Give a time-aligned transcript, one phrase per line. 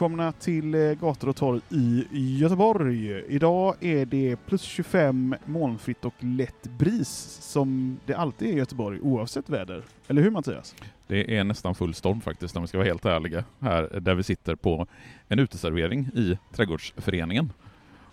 [0.00, 3.24] Välkomna till eh, Gator och torg i Göteborg.
[3.28, 9.00] Idag är det plus 25, molnfritt och lätt bris som det alltid är i Göteborg
[9.00, 9.82] oavsett väder.
[10.08, 10.74] Eller hur Mattias?
[11.06, 13.44] Det är nästan full storm faktiskt om vi ska vara helt ärliga.
[13.60, 14.86] Här där vi sitter på
[15.28, 17.52] en uteservering i Trädgårdsföreningen.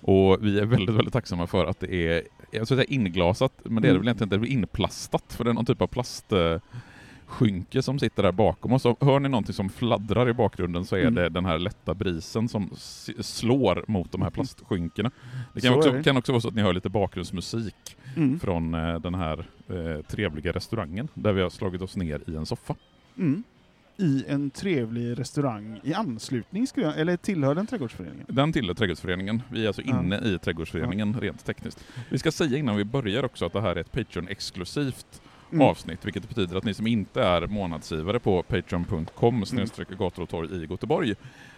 [0.02, 3.82] Och vi är väldigt, väldigt tacksamma för att det är, jag skulle säga inglasat, men
[3.82, 4.02] det är det Mm.
[4.02, 5.88] väl egentligen inte, det är inplastat, för det är någon typ av
[7.28, 8.86] plastskynke som sitter där bakom oss.
[8.86, 11.16] Och hör ni någonting som fladdrar i bakgrunden så är Mm.
[11.16, 12.70] det den här lätta brisen som
[13.20, 15.12] slår mot de här plastskynkena.
[15.54, 16.04] Det kan Så också, det.
[16.04, 18.40] kan också vara så att ni hör lite bakgrundsmusik Mm.
[18.40, 22.46] från eh, den här eh, trevliga restaurangen där vi har slagit oss ner i en
[22.46, 22.76] soffa.
[23.18, 23.44] Mm.
[24.00, 28.26] I en trevlig restaurang i anslutning, skulle jag, eller tillhör den trädgårdsföreningen?
[28.30, 29.42] Den tillhör Trädgårdsföreningen.
[29.52, 30.00] Vi är alltså Ja.
[30.00, 31.84] inne i Trädgårdsföreningen rent tekniskt.
[32.10, 35.68] Vi ska säga innan vi börjar också att det här är ett Patreon-exklusivt Mm.
[35.68, 39.46] avsnitt, vilket betyder att ni som inte är månadsgivare på patreon.com
[39.98, 41.16] gator och torg i Göteborg,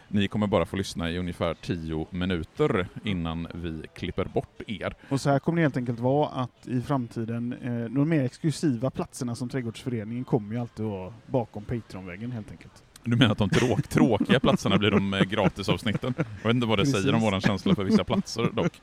[0.07, 4.93] ni kommer bara få lyssna i ungefär 10 minuter innan vi klipper bort er.
[5.09, 8.89] Och så här kommer det helt enkelt vara att i framtiden, eh, de mer exklusiva
[8.89, 12.83] platserna som trädgårdsföreningen kommer ju alltid vara bakom Patreon-väggen helt enkelt.
[13.03, 16.13] Du menar att de tråk, tråkiga platserna blir de eh, gratisavsnitten?
[16.17, 17.01] Jag vet inte vad det Precis.
[17.01, 18.73] säger om våran känsla för vissa platser dock.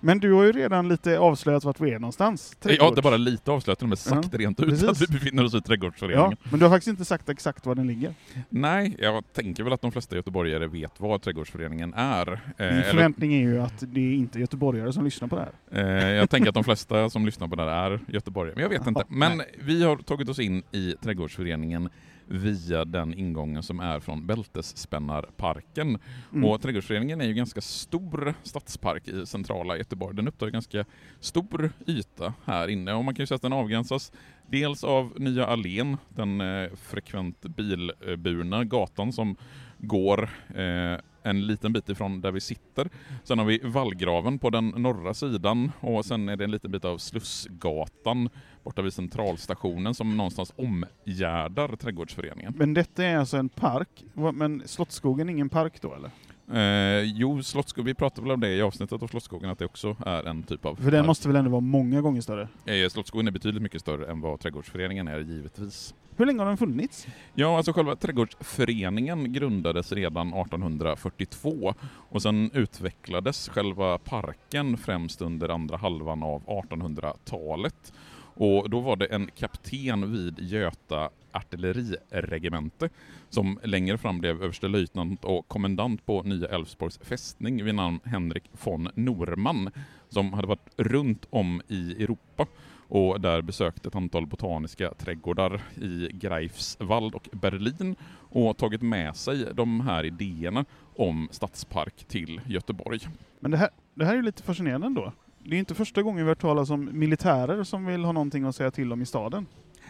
[0.00, 2.56] Men du har ju redan lite avslöjat vart vi är någonstans.
[2.62, 4.88] Har inte Trädgårds- bara lite avslöjat, men sagt Ja, rent ut precis.
[4.88, 6.30] att vi befinner oss i Trädgårdsföreningen.
[6.42, 8.14] Ja, men du har faktiskt inte sagt exakt var den ligger.
[8.48, 12.32] Nej, jag tänker väl att de flesta göteborgare vet vad Trädgårdsföreningen är.
[12.58, 16.06] Eh, Min förväntning är ju att det är inte göteborgare som lyssnar på det här.
[16.06, 18.70] eh, jag tänker att de flesta som lyssnar på det här är göteborgare, men jag
[18.70, 19.04] vet inte.
[19.08, 21.88] Men vi har tagit oss in i Trädgårdsföreningen
[22.32, 25.98] via den ingången som är från Bältesspännarparken.
[26.32, 26.44] Mm.
[26.44, 30.16] Och Trädgårdsföreningen är ju ganska stor stadspark i centrala Göteborg.
[30.16, 30.84] Den upptar ganska
[31.20, 34.12] stor yta här inne och man kan ju säga att den avgränsas
[34.46, 39.36] dels av Nya Allén, den eh, frekvent bilburna gatan som
[39.78, 42.88] går eh, en liten bit ifrån där vi sitter.
[43.24, 46.84] Sen har vi vallgraven på den norra sidan och sen är det en liten bit
[46.84, 48.28] av Slussgatan
[48.64, 52.54] borta vid centralstationen som någonstans omgärdar Trädgårdsföreningen.
[52.56, 56.10] Men detta är alltså en park, men Slottsskogen är ingen park då eller?
[56.52, 59.96] Eh, jo, Slottsskogen, vi pratade väl om det i avsnittet av Slottsskogen, att det också
[60.06, 61.06] är en typ av För den park.
[61.06, 62.48] måste väl ändå vara många gånger större?
[62.66, 65.94] Eh, Slottsskogen är betydligt mycket större än vad Trädgårdsföreningen är, givetvis.
[66.16, 67.06] Hur länge har den funnits?
[67.34, 71.74] Ja, alltså själva Trädgårdsföreningen grundades redan 1842
[72.10, 77.92] och sen utvecklades själva parken främst under andra halvan av 1800-talet.
[78.42, 82.88] Och då var det en kapten vid Göta artilleriregemente
[83.28, 88.88] som längre fram blev överstelöjtnant och kommendant på Nya Älvsborgs fästning vid namn Henrik von
[88.94, 89.70] Norman
[90.08, 92.46] som hade varit runt om i Europa
[92.88, 97.96] och där besökt ett antal botaniska trädgårdar i Greifswald och Berlin
[98.30, 100.64] och tagit med sig de här idéerna
[100.96, 103.00] om stadspark till Göteborg.
[103.40, 105.12] Men det här, det här är ju lite fascinerande ändå.
[105.44, 108.44] Det är inte första gången vi har hört talas om militärer som vill ha någonting
[108.44, 109.46] att säga till om i staden.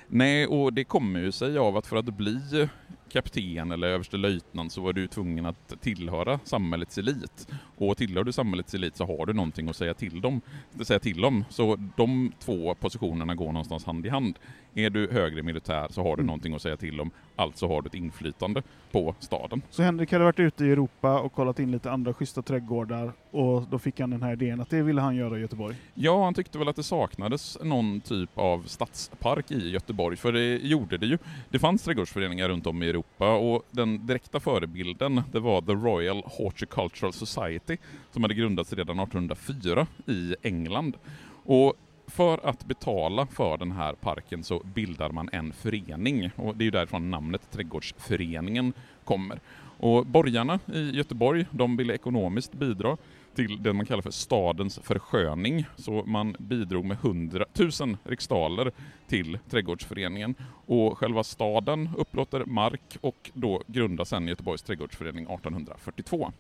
[0.09, 2.69] Nej, och det kommer ju sig av att för att bli
[3.09, 7.49] kapten eller överstelöjtnant så var du tvungen att tillhöra samhällets elit.
[7.77, 10.41] Och tillhör du samhällets elit så har du någonting att säga till dem.
[10.83, 11.45] Säga till om.
[11.49, 14.39] Så de två positionerna går någonstans hand i hand.
[14.75, 16.27] Är du högre militär så har du Mm.
[16.27, 18.63] någonting att säga till om, alltså har du ett inflytande
[18.93, 19.63] på staden.
[19.71, 23.63] Så Henrik hade varit ute i Europa och kollat in lite andra schyssta trädgårdar och
[23.71, 25.77] då fick han den här idén att det ville han göra i Göteborg.
[25.95, 30.57] Ja, han tyckte väl att det saknades någon typ av stadspark i Göteborg, för det
[30.57, 31.19] gjorde det ju.
[31.49, 36.23] Det fanns trädgårdsföreningar runt om i Europa och den direkta förebilden det var The Royal
[36.27, 37.77] Horticultural Society
[38.11, 40.97] som hade grundats redan 1804 i England.
[41.45, 41.75] Och
[42.07, 46.65] för att betala för den här parken så bildar man en förening och det är
[46.65, 48.73] ju därifrån namnet Trädgårdsföreningen
[49.05, 49.41] kommer.
[49.83, 52.97] Och borgarna i Göteborg, de ville ekonomiskt bidra
[53.35, 55.65] till det man kallar för stadens försköning.
[55.77, 57.45] Så man bidrog med 100
[57.81, 58.73] 000 riksdaler
[59.09, 60.35] till trädgårdsföreningen.
[60.67, 66.33] Och själva staden upplåter mark och då grundas sen Göteborgs trädgårdsförening 1842.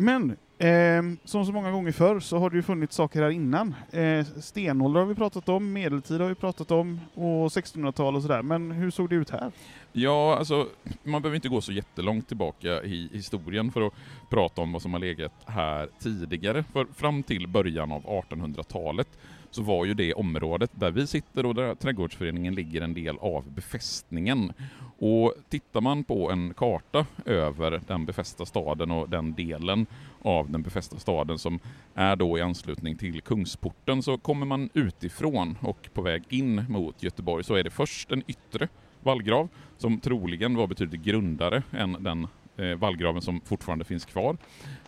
[0.00, 3.74] Men, eh, som så många gånger förr så har det ju funnits saker här innan.
[3.90, 8.42] Eh, stenålder har vi pratat om, medeltid har vi pratat om och 1600-tal och sådär.
[8.42, 9.52] Men hur såg det ut här?
[9.92, 10.66] Ja, alltså
[11.02, 13.92] man behöver inte gå så jättelångt tillbaka i historien för att
[14.30, 16.64] prata om vad som har legat här tidigare.
[16.72, 19.08] För fram till början av 1800-talet
[19.50, 23.52] så var ju det området där vi sitter och där trädgårdsföreningen ligger en del av
[23.52, 24.52] befästningen.
[24.98, 29.86] Och tittar man på en karta över den befästa staden och den delen
[30.22, 31.60] av den befästa staden som
[31.94, 37.02] är då i anslutning till Kungsporten så kommer man utifrån och på väg in mot
[37.02, 38.68] Göteborg så är det först en yttre
[39.02, 44.36] vallgrav som troligen var betydligt grundare än den eh, vallgraven som fortfarande finns kvar.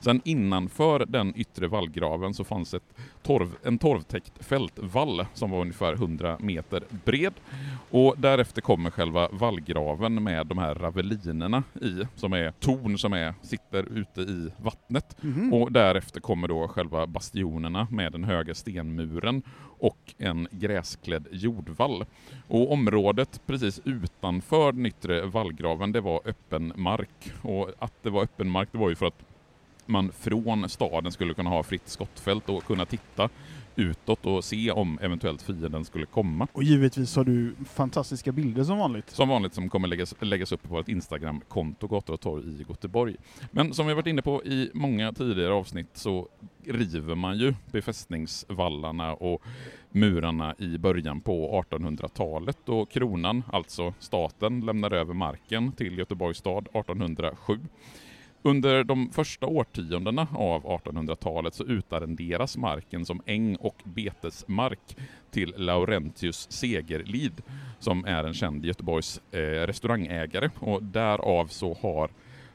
[0.01, 2.90] Sen innanför den yttre vallgraven så fanns ett
[3.23, 7.35] torv, en torvtäckt fältvall som var ungefär 100 meter bred.
[7.91, 13.35] Och därefter kommer själva vallgraven med de här ravelinerna i, som är torn som är,
[13.43, 15.17] sitter ute i vattnet.
[15.21, 15.53] Mhm.
[15.53, 19.43] Och därefter kommer då själva bastionerna med den höga stenmuren
[19.81, 22.05] och en gräsklädd jordvall.
[22.49, 27.33] Och området precis utanför den yttre vallgraven, det var öppen mark.
[27.43, 29.25] Och att det var öppen mark, det var ju för att
[29.91, 33.29] man från staden skulle kunna ha fritt skottfält och kunna titta
[33.77, 36.49] utåt och se om eventuellt fienden skulle komma.
[36.53, 39.11] Och givetvis har du fantastiska bilder som vanligt.
[39.11, 43.17] Som vanligt som kommer läggas, läggas upp på vårt Instagram-konto Gator och torg i Göteborg.
[43.51, 46.29] Men som vi varit inne på i många tidigare avsnitt så
[46.65, 49.43] river man ju befästningsvallarna och
[49.91, 56.69] murarna i början på 1800-talet och kronan, alltså staten, lämnar över marken till Göteborgs stad
[56.73, 57.59] 1807.
[58.43, 64.97] Under de första årtiondena av 1800-talet så utarrenderas marken som äng och betesmark
[65.31, 67.43] till Laurentius Segerlid
[67.79, 72.11] som är en känd Göteborgs eh, restaurangägare och därav så har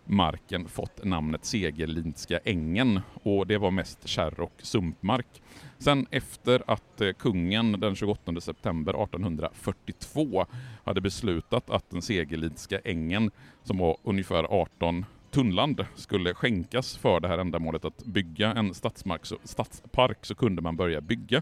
[0.05, 5.41] marken fått namnet Segerlindska ängen och det var mest kärr och sumpmark.
[5.77, 10.45] Sen efter att eh, kungen den 28 september 1842
[10.83, 13.31] hade beslutat att den Segerlidska ängen
[13.63, 15.05] som var ungefär 18
[15.35, 20.61] tunnland skulle skänkas för det här ändamålet att bygga en stadsmark, så, stadspark så kunde
[20.61, 21.41] man börja bygga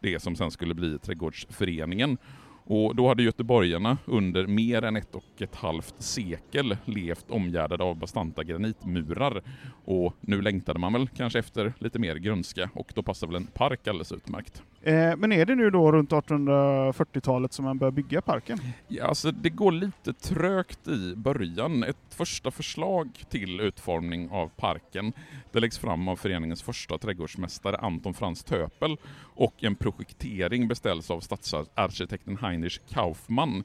[0.00, 2.18] det som sen skulle bli trädgårdsföreningen.
[2.66, 7.96] Och då hade göteborgarna under mer än ett och ett halvt sekel levt omgärdade av
[7.96, 9.42] bastanta granitmurar.
[9.84, 13.46] Och nu längtade man väl kanske efter lite mer grönska och då passar väl en
[13.46, 14.62] park alldeles utmärkt.
[14.82, 18.58] Eh, men är det nu då runt 1840-talet som man börjar bygga parken?
[18.88, 21.84] Ja, alltså det går lite trögt i början.
[21.84, 25.12] Ett första förslag till utformning av parken
[25.52, 28.96] det läggs fram av föreningens första trädgårdsmästare Anton Frans Töpel
[29.34, 33.64] och en projektering beställs av stadsarkitekten Heinrich Kaufmann.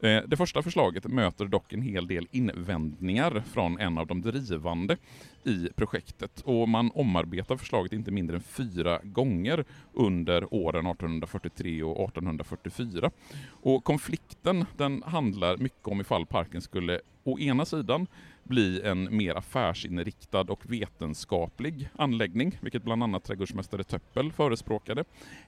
[0.00, 4.96] Eh, det första förslaget möter dock en hel del invändningar från en av de drivande
[5.44, 12.08] i projektet och man omarbetar förslaget inte mindre än fyra gånger under åren 1843 och
[12.08, 13.10] 1844.
[13.62, 18.06] Och konflikten den handlar mycket om ifall parken skulle å ena sidan
[18.44, 25.04] bli en mer affärsinriktad och vetenskaplig anläggning, vilket bland annat trädgårdsmästare Töppel förespråkade,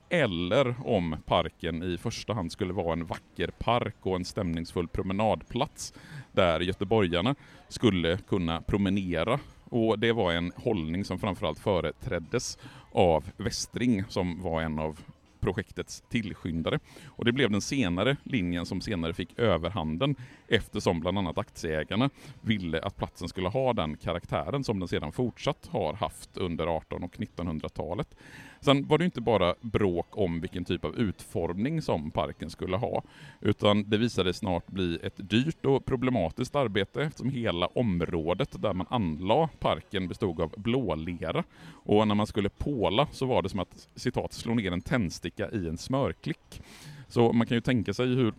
[0.08, 5.94] eller om parken i första hand skulle vara en vacker park och en stämningsfull promenadplats
[6.32, 7.34] där göteborgarna
[7.68, 9.40] skulle kunna promenera.
[9.72, 12.58] Och det var en hållning som framförallt företräddes
[12.90, 14.98] av Westring som var en av
[15.40, 16.78] projektets tillskyndare.
[17.06, 20.16] Och det blev den senare linjen som senare fick överhanden
[20.52, 25.68] eftersom bland annat aktieägarna ville att platsen skulle ha den karaktären som den sedan fortsatt
[25.70, 28.14] har haft under 1800 och 1900-talet.
[28.60, 33.02] Sen var det inte bara bråk om vilken typ av utformning som parken skulle ha,
[33.40, 38.86] utan det visade snart bli ett dyrt och problematiskt arbete eftersom hela området där man
[38.90, 41.44] anlade parken bestod av blålera.
[41.84, 45.50] Och när man skulle påla så var det som att citat slå ner en tändsticka
[45.50, 46.62] i en smörklick.
[47.08, 48.34] Så man kan ju tänka sig hur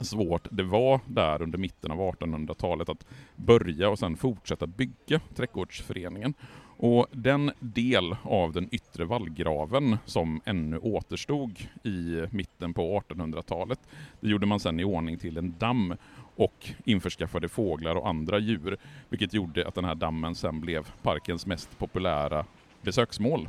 [0.00, 6.34] svårt det var där under mitten av 1800-talet att börja och sen fortsätta bygga trädgårdsföreningen.
[6.76, 13.80] Och den del av den yttre vallgraven som ännu återstod i mitten på 1800-talet,
[14.20, 15.94] det gjorde man sedan i ordning till en damm
[16.36, 18.76] och införskaffade fåglar och andra djur,
[19.08, 22.44] vilket gjorde att den här dammen sen blev parkens mest populära
[22.82, 23.48] besöksmål.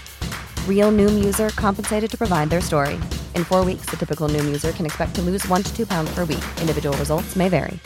[0.71, 2.95] Real Noom user compensated to provide their story.
[3.35, 6.15] In four weeks, the typical Noom user can expect to lose one to two pounds
[6.15, 6.43] per week.
[6.61, 7.79] Individual results may vary.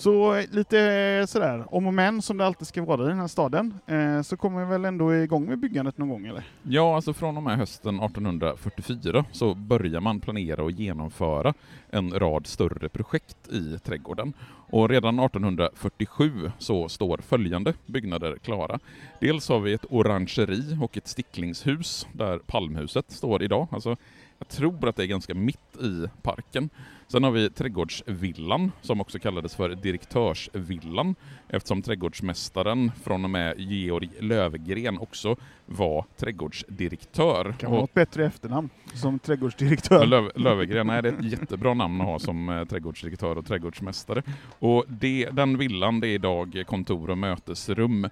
[0.00, 3.18] Så eh, lite eh, sådär, om och men som det alltid ska vara i den
[3.18, 6.44] här staden, eh, så kommer vi väl ändå igång med byggandet någon gång eller?
[6.62, 11.54] Ja, alltså från och med hösten 1844 så börjar man planera och genomföra
[11.90, 14.32] en rad större projekt i trädgården.
[14.72, 18.78] Och redan 1847 så står följande byggnader klara.
[19.20, 23.68] Dels har vi ett orangeri och ett sticklingshus där Palmhuset står idag.
[23.70, 23.96] Alltså,
[24.38, 26.70] jag tror att det är ganska mitt i parken.
[27.08, 31.14] Sen har vi trädgårdsvillan, som också kallades för direktörsvillan,
[31.48, 35.36] eftersom trädgårdsmästaren från och med Georg Lövgren också
[35.70, 37.54] var trädgårdsdirektör.
[37.58, 40.06] Kan vara något bättre efternamn som trädgårdsdirektör.
[40.06, 44.22] Löv, det är ett jättebra namn att ha som eh, trädgårdsdirektör och trädgårdsmästare.
[44.58, 48.08] Och det, den villan det är idag kontor och mötesrum.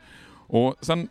[0.46, 1.08] Och sen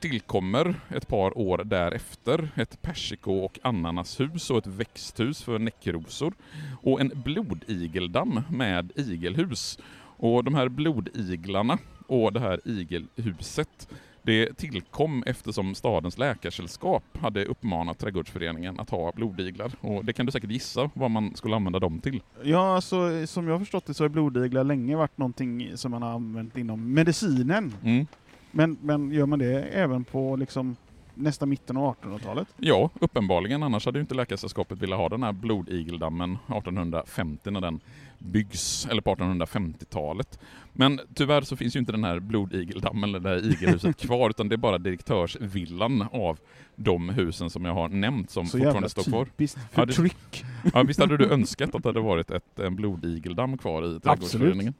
[0.00, 6.34] tillkommer ett par år därefter ett persiko och ananashus och ett växthus för näckrosor
[6.82, 9.78] och en blodigeldamm med igelhus.
[10.16, 13.88] Och de här blodiglarna och det här igelhuset
[14.24, 19.72] det tillkom eftersom stadens läkarsällskap hade uppmanat trädgårdsföreningen att ha blodiglar.
[19.80, 22.22] Och det kan du säkert gissa vad man skulle använda dem till.
[22.42, 26.02] Ja, alltså, som jag har förstått det så har blodiglar länge varit någonting som man
[26.02, 27.74] har använt inom medicinen.
[27.84, 28.06] Mm.
[28.50, 30.76] Men, men gör man det även på liksom
[31.14, 32.48] nästa mitten av 1800-talet?
[32.56, 33.62] Ja, uppenbarligen.
[33.62, 37.80] Annars hade ju inte Läkarsällskapet velat ha den här blodigeldammen 1850 när den
[38.18, 40.40] byggs, eller på 1850-talet.
[40.72, 44.48] Men tyvärr så finns ju inte den här blodigeldammen, eller det här igelhuset kvar, utan
[44.48, 46.38] det är bara direktörsvillan av
[46.76, 49.24] de husen som jag har nämnt som Så fortfarande står kvar.
[49.24, 50.44] typiskt Ja, det- förtryck.
[50.74, 54.74] Ja, visst hade du önskat att det hade varit ett, en blodigeldam kvar i Trädgårdsföreningen?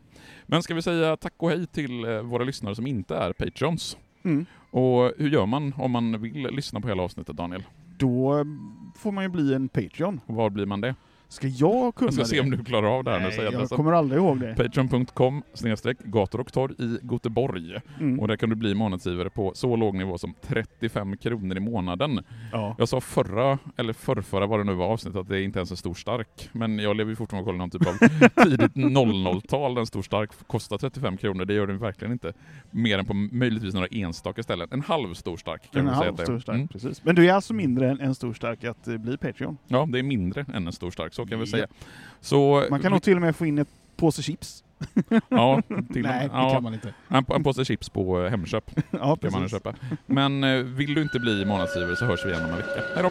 [0.46, 3.96] Men ska vi säga tack och hej till eh, våra lyssnare som inte är Patreons?
[4.22, 4.46] Mm.
[4.74, 7.62] Och hur gör man om man vill lyssna på hela avsnittet, Daniel?
[7.98, 8.44] Då
[8.96, 10.20] får man ju bli en Patreon.
[10.26, 10.94] Och var blir man det?
[11.34, 12.28] Ska jag kunna Jag ska det?
[12.28, 13.26] se om du klarar av det här nu.
[13.28, 13.76] Nej, jag adressen.
[13.76, 14.54] kommer aldrig ihåg det.
[14.56, 17.80] Patreon.com snedstreck gator och torg i Göteborg.
[18.00, 18.20] Mm.
[18.20, 22.20] Och där kan du bli månadsgivare på så låg nivå som 35 kronor i månaden.
[22.52, 22.74] Ja.
[22.78, 25.70] Jag sa förra, eller förrförra vad det nu var avsnittet, att det är inte ens
[25.70, 26.48] en stor stark.
[26.52, 29.78] Men jag lever ju fortfarande och kollar någon typ av tidigt 00-tal.
[29.78, 31.44] En stor stark kostar 35 kronor.
[31.44, 32.32] Det gör den verkligen inte.
[32.70, 34.68] Mer än på möjligtvis några enstaka ställen.
[34.70, 36.26] En halv stor stark kan En man säga halv att det är.
[36.26, 36.68] stor stark, Mm.
[36.68, 37.04] precis.
[37.04, 39.58] Men du är alltså mindre än en stor stark att eh, bli Patreon?
[39.68, 41.50] Ja, det är mindre än en stor stark, så kan vi Ja.
[41.50, 41.66] säga.
[42.20, 44.64] Så, Man kan nog till och med få in ett påse chips.
[45.28, 45.62] Ja,
[45.92, 46.94] till Nej, det ja, kan man inte.
[47.08, 49.74] En, en påse chips på eh, Hemköp Ja, kan man köpa.
[50.06, 52.82] Men eh, vill du inte bli månadsgivare så hörs vi igen om en vecka.
[52.94, 53.10] Hej då!